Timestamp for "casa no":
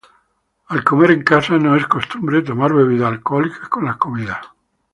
1.23-1.75